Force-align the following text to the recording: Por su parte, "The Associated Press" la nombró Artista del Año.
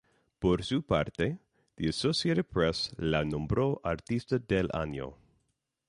Por 0.39 0.63
su 0.63 0.81
parte, 0.81 1.37
"The 1.75 1.89
Associated 1.89 2.45
Press" 2.47 2.91
la 2.97 3.23
nombró 3.23 3.79
Artista 3.83 4.39
del 4.39 4.67
Año. 4.73 5.15